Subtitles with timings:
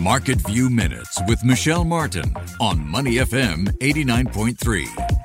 [0.00, 5.20] Market View Minutes with Michelle Martin on Money FM 89.3.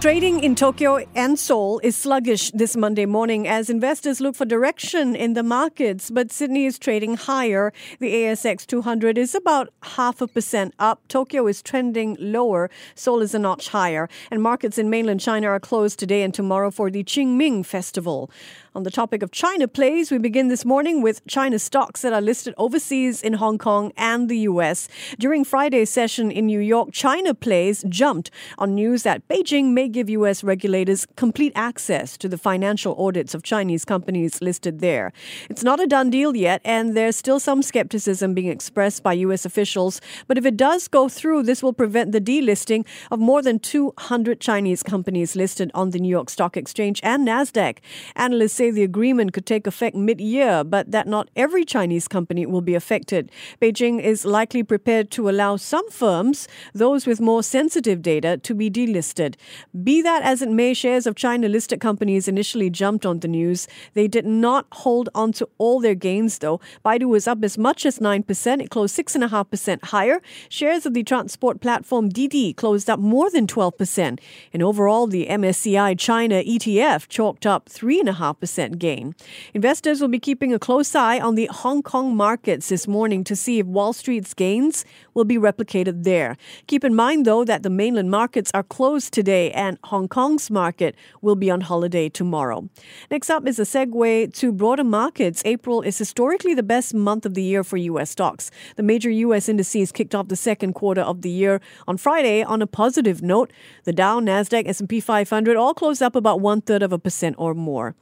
[0.00, 5.16] Trading in Tokyo and Seoul is sluggish this Monday morning as investors look for direction
[5.16, 7.72] in the markets, but Sydney is trading higher.
[7.98, 11.00] The ASX 200 is about half a percent up.
[11.08, 12.70] Tokyo is trending lower.
[12.94, 14.08] Seoul is a notch higher.
[14.30, 18.30] And markets in mainland China are closed today and tomorrow for the Qingming Festival.
[18.76, 22.20] On the topic of China plays, we begin this morning with China stocks that are
[22.20, 24.86] listed overseas in Hong Kong and the US.
[25.18, 30.10] During Friday's session in New York, China plays jumped on news that Beijing may give
[30.10, 35.10] US regulators complete access to the financial audits of Chinese companies listed there.
[35.48, 39.46] It's not a done deal yet, and there's still some skepticism being expressed by US
[39.46, 40.02] officials.
[40.26, 44.38] But if it does go through, this will prevent the delisting of more than 200
[44.38, 47.78] Chinese companies listed on the New York Stock Exchange and NASDAQ.
[48.16, 52.08] Analysts say say the agreement could take effect mid year, but that not every Chinese
[52.08, 53.30] company will be affected.
[53.60, 58.70] Beijing is likely prepared to allow some firms, those with more sensitive data, to be
[58.70, 59.36] delisted.
[59.84, 63.68] Be that as it may, shares of China listed companies initially jumped on the news.
[63.94, 66.60] They did not hold on to all their gains, though.
[66.84, 68.62] Baidu was up as much as 9%.
[68.62, 70.20] It closed 6.5% higher.
[70.48, 74.18] Shares of the transport platform Didi closed up more than 12%.
[74.52, 79.14] And overall, the MSCI China ETF chalked up 3.5% gain.
[79.54, 83.36] Investors will be keeping a close eye on the Hong Kong markets this morning to
[83.36, 86.36] see if Wall Street's gains will be replicated there.
[86.66, 90.94] Keep in mind, though, that the mainland markets are closed today and Hong Kong's market
[91.22, 92.68] will be on holiday tomorrow.
[93.10, 95.42] Next up is a segue to broader markets.
[95.44, 98.10] April is historically the best month of the year for U.S.
[98.10, 98.50] stocks.
[98.76, 99.48] The major U.S.
[99.48, 103.52] indices kicked off the second quarter of the year on Friday on a positive note.
[103.84, 107.54] The Dow, Nasdaq, S&P 500 all closed up about one third of a percent or
[107.54, 107.94] more.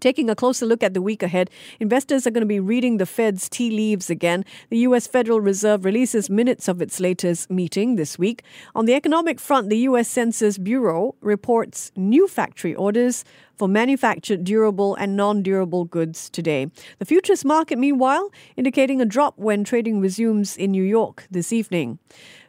[0.00, 3.06] Taking a closer look at the week ahead, investors are going to be reading the
[3.06, 4.44] Fed's tea leaves again.
[4.68, 5.06] The U.S.
[5.06, 8.42] Federal Reserve releases minutes of its latest meeting this week.
[8.74, 10.08] On the economic front, the U.S.
[10.08, 13.24] Census Bureau reports new factory orders
[13.56, 16.70] for manufactured durable and non durable goods today.
[16.98, 21.98] The futures market, meanwhile, indicating a drop when trading resumes in New York this evening.